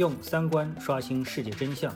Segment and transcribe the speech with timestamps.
[0.00, 1.94] 用三观刷新世界真相，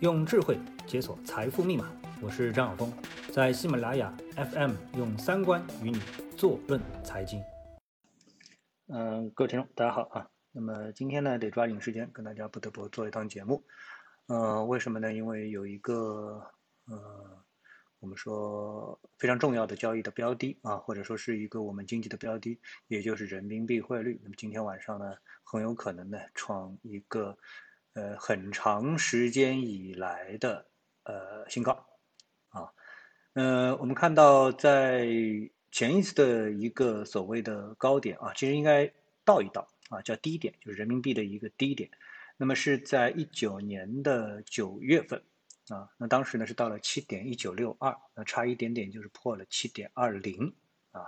[0.00, 1.84] 用智慧解锁财富密码。
[2.22, 2.90] 我是张晓峰，
[3.30, 6.00] 在喜马拉雅 FM 用三观与你
[6.34, 7.42] 坐论财经。
[8.88, 10.26] 嗯，各位听众，大家好啊。
[10.52, 13.62] 那么今天呢，得抓紧时间跟大家不得不做一档节目。
[14.28, 15.12] 呃，为什么呢？
[15.12, 16.42] 因为有一个
[16.86, 17.44] 呃。
[18.02, 22.58] 我们说非常重要的交易的标的啊，或者说是一个我们经济的标的，
[22.88, 24.20] 也就是人民币汇率。
[24.24, 25.14] 那么今天晚上呢，
[25.44, 27.38] 很有可能呢创一个
[27.92, 30.66] 呃很长时间以来的
[31.04, 31.86] 呃新高
[32.48, 32.68] 啊。
[33.34, 35.06] 呃，我们看到在
[35.70, 38.92] 前一次的一个所谓的高点啊，其实应该
[39.24, 41.88] 倒一倒啊，叫低点，就是人民币的一个低点。
[42.36, 45.22] 那么是在一九年的九月份。
[45.68, 50.52] 啊，那当时呢是到了七点一九六二，那差一点点就是破了七点二零
[50.90, 51.06] 啊。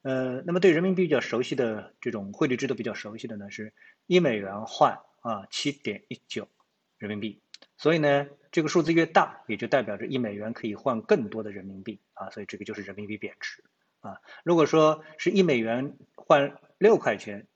[0.00, 3.72] 呃，那么对人民币比较熟悉的这种汇率制度比较熟悉的呢，是
[4.06, 6.48] 一美元换啊七点一九
[6.96, 7.40] 人民币。
[7.76, 13.62] 所以呢，这个数字越大，也就代表着一美元可以换更多的人民币啊，所以这个就是人民币贬值
[14.00, 14.18] 啊。
[14.42, 17.46] 如果说是一美元换六块钱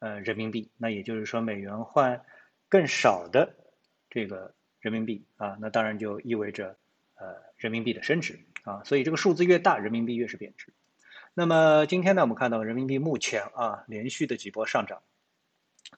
[0.00, 2.24] 呃人民币，那也就是说美元换
[2.68, 3.54] 更少的
[4.10, 4.52] 这个。
[4.84, 6.76] 人民币啊，那当然就意味着，
[7.14, 10.74] 呃，人民币的升值啊，所以这个数字越大，人民币越是贬值。
[11.32, 15.02] 那么今天呢，我们看到人民币目前啊，连续的几波上涨，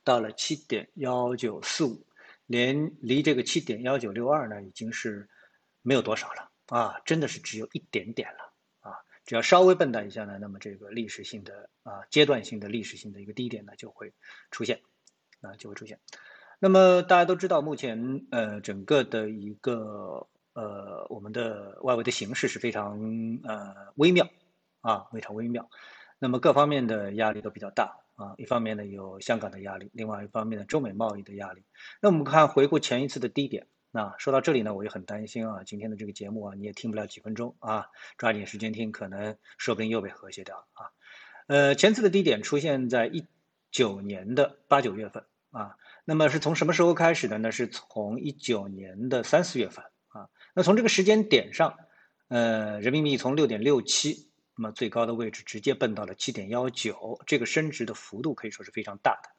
[0.05, 2.07] 到了七点幺九四五，
[2.47, 5.29] 连离这个七点幺九六二呢，已经是
[5.83, 8.53] 没有多少了啊，真的是只有一点点了
[8.89, 14.12] 啊，只要稍微笨蛋一下呢，那么这个历史性的啊，阶段性的历史性的一个低点呢，就会
[14.53, 14.81] 出现
[15.41, 15.98] 啊，就会出现。
[16.58, 22.98] 那么大家都知道，目前呃整个的一个呃我们的外围的形势是非常
[23.44, 24.26] 呃微妙
[24.80, 25.68] 啊，非常微妙。
[26.18, 31.62] 那么各方面的压力都比较大啊，一方面呢有香港的压力，另外一方面呢中美贸易的压力。
[32.00, 40.89] 那我们看回顾前一次的低点，那说到这里呢，我也很担心啊，今天的这个节目啊你也听不了几分钟啊，抓紧时间听，可能说不定又被和谐掉啊。
[41.48, 43.27] 呃，前次的低点出现在一
[43.70, 45.22] 九年的八九月份
[45.58, 45.77] 啊。
[46.05, 47.50] 那么是从什么时候开始的呢？
[47.50, 50.28] 是从一九年的三四月份啊。
[50.55, 51.74] 那从这个时间点上，
[52.28, 59.30] 呃，人民币从六点六七，那么最高的位置直接奔到了七点幺九，这个升值的幅度可以说是非常大的。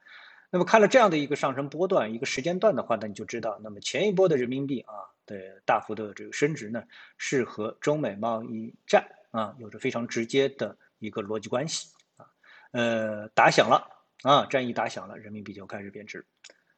[0.50, 4.94] 那么看了这样的一个上升波段，一个时间段的话，那你就知道，那么前一波的人民币啊
[5.26, 5.36] 的
[5.66, 6.84] 大幅的这个升值呢，
[7.18, 12.26] 是和中美贸易战啊有着非常直接的一个逻辑关系啊。
[12.72, 13.86] 呃，打响了
[14.24, 16.26] 啊，战役打响了，人民币就开始贬值。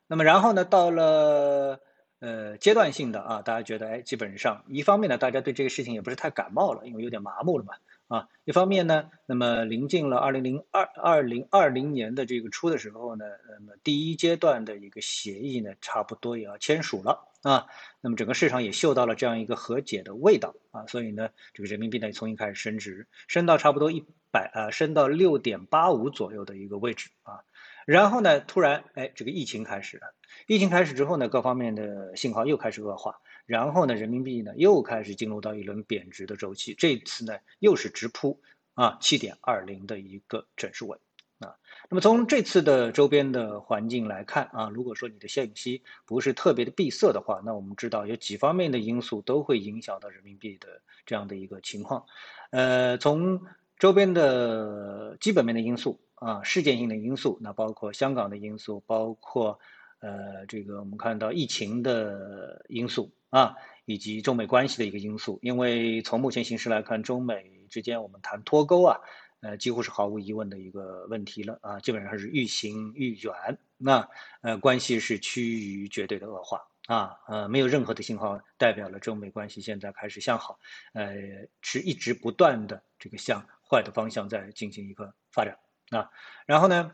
[0.07, 1.79] 那么然后呢，到了
[2.19, 7.73] 呃阶段性的啊，大家觉得哎，基本上一方面呢，大家对这个事情也不是太感冒了，因为有点麻木了嘛
[8.07, 8.27] 啊。
[8.43, 17.67] 一方面呢，那么临近了二零零二二零二零年的这个初的时候呢，那么第一阶段的一个协议呢，差不多也要签署了啊。
[18.01, 27.41] 那么整个市场也嗅到了这样一个和解的味道啊，所以呢，这个人民币呢重新开始升值，升到差不多一百啊，升到六点八五左右的一个位置啊。
[27.85, 30.13] 然后呢，突然，哎，这个疫情开始了。
[30.45, 33.19] 疫情开始之后呢，各方面的信号又开始恶化。
[33.47, 36.75] 然后呢，人民币呢又开始进入到一轮贬值的周期。
[36.77, 38.39] 这次呢，又是直扑
[38.75, 40.99] 啊七点二零的一个整数位
[41.39, 41.55] 啊。
[41.89, 50.67] 那么从这次的周边的环境来看啊，如果说你的信息不是特别的闭塞的话，那我们知道有几方面的因素都会影响到人民币的
[51.07, 52.05] 这样的一个情况。
[52.51, 53.41] 呃，从
[53.79, 55.99] 周边的基本面的因素。
[56.19, 59.57] 啊，事件性的因素，那包括香港的因素，包括
[59.99, 65.39] 呃，这个我们看到疫情的因素啊，以及中美关系的一个因素。
[65.41, 68.99] 因为从目前形势来看，中美之间我们谈脱钩啊，
[69.39, 74.05] 呃，几乎是毫无疑问的一个问题了啊，基本上是愈行愈远，那
[74.41, 80.59] 呃，关系是趋于绝对的恶化啊，呃，没有任何的信号代表了中美关系现在开始向好，
[80.91, 81.15] 呃，
[81.61, 85.57] 是一直不断的这个向坏的方向在进行一个发展。
[85.89, 86.11] 啊，
[86.45, 86.91] 然后呢，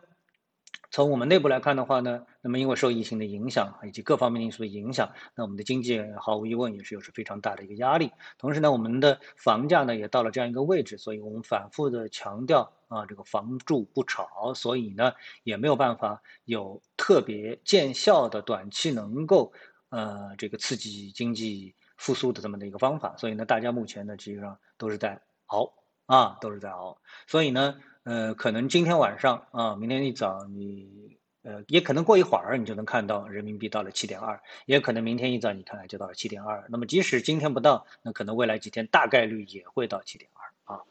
[0.89, 8.09] 从我们内部来看的话呢，那么因为受疫情的影响以及各方面因素的影响，那我们的经济毫无疑问也是有着非常大的一个压力。
[8.37, 15.11] 同时呢，我们的房价呢也到了这样一个位置，所以我们反复的强调啊，这个房住不炒，所以呢
[15.43, 19.51] 也没有办法有特别见效的短期能够
[19.89, 23.13] 呃这个刺激经济复苏的这么的一个方法。
[23.17, 25.69] 所以呢，大家目前呢实际上都是在熬
[26.05, 26.97] 啊，都是在熬。
[27.27, 27.75] 所以呢。
[28.07, 36.63] 呃，可能今天晚上啊，明天一早你，呃，也可能过一会儿你就能看到人民币到了七点二，也可能明天一早你看看就到了七点二。
[36.69, 40.83] 那么即使今天不到，那可能未来几天大概率也会到七点二啊。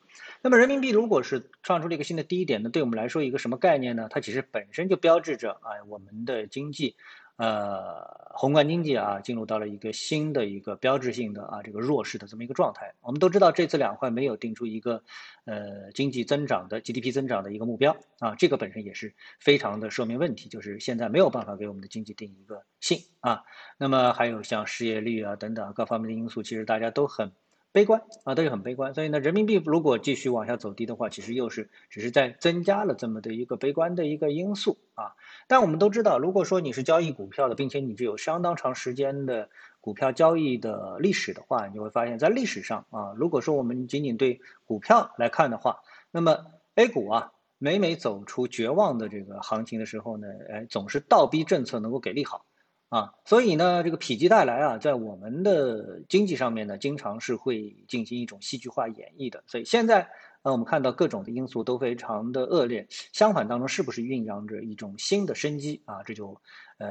[0.42, 4.08] 那么人民币如果是创出了一个新的低点，那对我们来说一个什么概念呢？
[4.10, 6.96] 它其实本身就标志着啊，我们的经济
[7.36, 12.94] 呃，宏观经济啊，进入到了一个新的一个标志性的啊这个弱势的这么一个状态。
[13.00, 15.02] 我们都知道，这次两会没有定出一个
[15.44, 23.42] 呃经济增长的 GDP 增长的一个目标啊，这个本身也是非常的说明问题，就是现在没有办法给我们的经济定一个性啊。
[23.78, 27.32] 那么还有像失业率啊等等各方面的因素，其实大家都很。
[27.74, 35.16] 悲观啊，都是很悲观，所以呢，人民币如果继续往下走低的话，其实又是只是在增加了这么的一个悲观的一个因素啊。
[35.48, 39.48] 但我们都知道，如果说你是交易股票的，并且你具有相当长时间的
[39.80, 45.80] 股票交易的历史的话，你会发现在历史上啊，如果说我们仅仅对股票来看的话，
[46.12, 46.46] 那么
[46.76, 52.46] A 股啊，每每走出绝望的这个行情的时候呢，哎，总是倒逼政策能够给利好。
[52.90, 59.42] 啊，所以呢，这个否极泰来啊，在我们的经济上面呢，经常是会进行一种戏剧化演绎的。
[59.48, 60.08] 所以现在，
[60.42, 66.04] 呃，我们看到各种的因素都非常的恶劣，相反当中是不是酝酿着一种新的生机啊？
[66.04, 66.40] 这就，
[66.78, 66.88] 呃，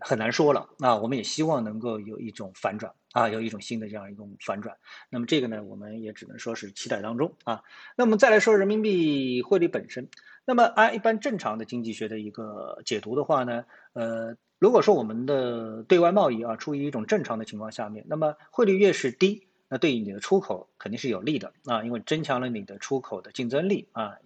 [0.00, 0.68] 很难说了。
[0.78, 4.76] 那我们也希望能够有一种反转啊，有一种新的这样一种反转。
[5.10, 7.62] 那么这个呢，我们也只能说是期待当中啊。
[7.94, 10.08] 那么再来说人民币汇率本身，
[10.44, 14.36] 那么按一般正常的经济学的一个解读的话呢，呃。
[14.58, 24.16] 如果说我们的对外贸易啊处于一种正常的情况下面，那么汇率越是低，那对于你的出口肯定是有利的啊，因为增强了你的出口的竞争力啊，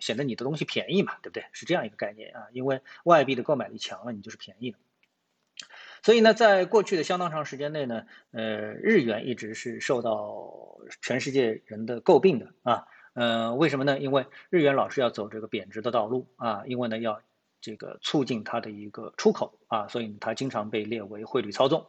[0.00, 1.44] 显得你的东西便宜嘛，对不对？
[1.52, 4.78] 是这样一个概念啊，因为外币的购买力强了，你就是便宜的。
[6.02, 14.00] 所以呢，在过去的相当长时间内呢，呃，日元一直是受到全世界人的诟病的啊，呃，为什么呢？
[14.00, 17.20] 因为日元老是要走这个贬值的道路啊，因为呢要。
[17.66, 21.84] 这个促进它的一个出口啊，所以它经常被列为汇率操纵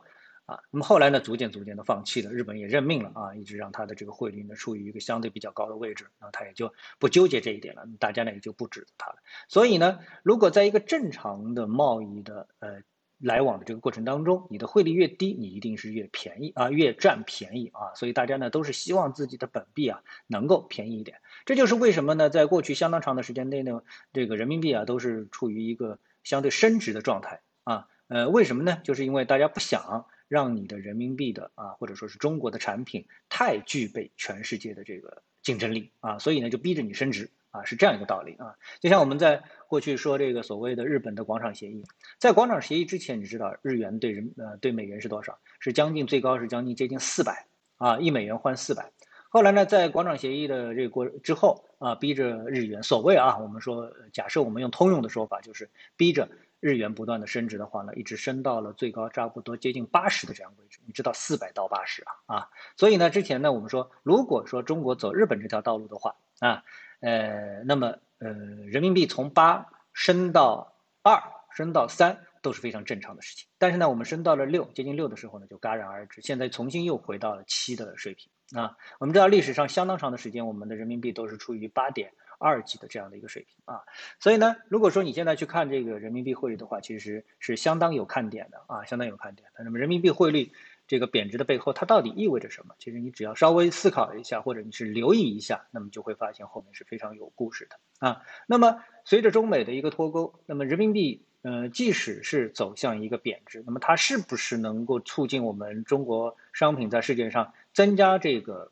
[0.48, 0.58] 啊。
[0.72, 9.18] 那么后来呢，逐渐逐渐的放弃了，日本也认命了啊，一直让它的这个汇率呢处于一个相对比较高的位置，那它也就不纠结这一点了，大家呢也就不指责它了。
[9.48, 12.82] 所以呢，如果在一个正常的贸易的呃
[13.20, 17.94] 来往的这个过程当中，你的汇率越低，你一定是越便宜啊，越占便宜啊。
[17.94, 21.20] 所以大家呢都是希望自己的本币啊能够便宜一点。
[21.48, 22.30] 这就是为什么呢？
[22.30, 27.88] 在过去相当长的时间内呢，这个人民币啊都是处于一个相对升值的状态啊。
[28.10, 28.82] 呃，为什么呢？
[28.84, 38.58] 就是因为大家不想让你的人民币的啊，或者说是中国的产品太具备全世界的这个竞争力啊，所以呢就逼着你升值啊，是这样一个道理啊。
[38.82, 41.86] 就像我们在过去说这个所谓的日本的广场协议，
[42.20, 45.40] 在广场协议之前，你知道日元对人呃对美元是多少？
[45.62, 47.48] 是将近最高是将近接近四百
[47.78, 48.92] 啊，一美元换四百。
[49.38, 56.28] 后来呢，在广场协议的这个过之后啊，逼着日元，所谓啊，我们说假设我们用通用的说法，就是逼着
[56.60, 60.80] 日元不断的升值的话呢，一直升到了最高差不多接近八十的这样位置。
[60.88, 66.64] 你知道四百到八十啊啊，所以呢，之前呢，我们说如果说中国走日本这条道路的话啊，
[67.02, 70.74] 呃，那么呃，人民币从八升到
[71.04, 73.48] 二，升到三都是非常正常的事情。
[73.60, 78.32] 但是呢，我们升到了六，接近六的时候呢，就戛然而止，现在重新又回到了七的水平。
[78.56, 83.82] 啊，我们知道历史上相当长的时间，我们的人民币都是处于八点二几的这样的一个水平啊，
[84.20, 89.64] 所以呢，如果说你现在去看这个人民币汇率的话，其实是相当有看点的啊，相当有看点的。
[89.64, 90.52] 那么人民币汇率
[90.88, 92.74] 这个贬值的背后，它到底意味着什么？
[92.80, 98.22] 其实你只要稍微思考一下，或者你是留意一下，那么就会发现后面是非常有故事的啊。
[98.48, 101.26] 那么随着中美的一个脱钩，那么人民币。
[101.44, 108.72] 呃，即使是走向一个贬值，那么它是不是能够促进我们中国商品在世界上增加这个，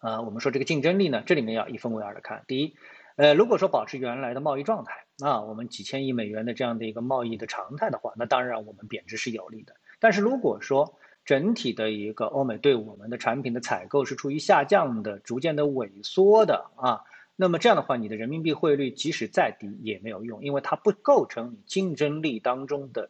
[0.00, 1.22] 呃，我们说这个竞争力呢？
[1.24, 2.44] 这里面要一分为二的看。
[2.46, 2.74] 第一，
[3.16, 9.74] 呃，如果说保持原来的贸易状态，那我们几千亿美元的这样的一个贸易的常态的话，那当然我们贬值是有利的。
[10.00, 17.04] 但是如果说整体的一个欧美对我们的产品的采购是处于下降的、逐渐的萎缩的啊。
[17.40, 23.08] 那么这样的话，你的人民币汇率即使再低也没有用，因为它不构成你竞争力当中的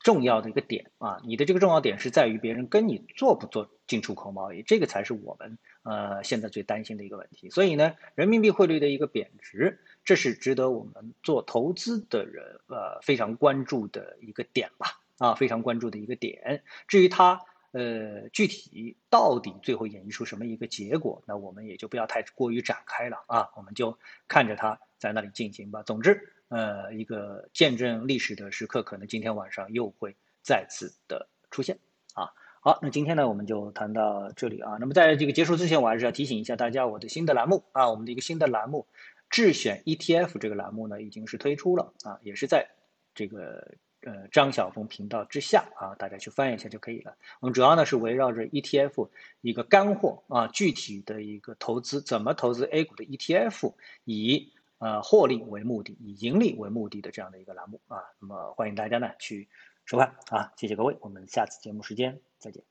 [0.00, 1.20] 重要的一个点啊。
[1.24, 7.48] 你的这个重要点是在于别人跟你做不做进出口贸易，这个才是我们呃现在最担心的一个问题。
[7.48, 16.64] 所以呢，人民币汇率的一个贬值，这是值得我们做投资的人呃非常关注的一个点吧啊，非常关注的一个点。
[16.88, 17.42] 至于它。
[17.72, 23.96] 呃，具体到底最后演绎出什么一个结果，那我们也就不要太过于展开了啊，我们就
[24.26, 25.80] 看着它在那里进行吧。
[25.84, 31.78] 总之，呃，一个见证历史的时刻，可能今天晚上又会再次的出现
[32.14, 32.32] 啊。
[32.60, 34.76] 好，那今天呢，我们就谈到这里啊。
[34.80, 38.88] 那么在这个结束之前，我还是要提醒一下大家，我的新的栏目啊，我们的一个新的栏目——
[39.30, 42.68] 智选 ETF 这个栏目呢，已经是推出了啊，也是在
[43.14, 43.76] 这个。
[44.02, 47.16] 呃，张晓峰频道之下啊，大家去翻一下就可以了。
[47.40, 49.10] 我们主要呢是围绕着 ETF
[49.42, 57.98] 一个干货啊，具体的一个投资怎么投资 A 股的 ETF，以呃获利为目的、以盈利为目的的这样的一个栏目啊。
[58.20, 59.48] 那么欢迎大家呢去
[59.84, 62.69] 收看啊，谢谢各位，我们下次节目时间再见。